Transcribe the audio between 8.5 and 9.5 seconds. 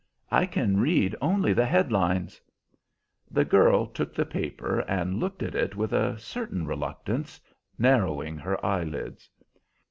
eyelids.